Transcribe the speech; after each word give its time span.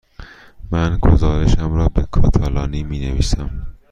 من 0.71 0.97
گزارشم 1.01 1.73
را 1.73 1.89
به 1.89 2.01
کاتالانی 2.11 2.83
می 2.83 2.99
نویسم. 2.99 3.67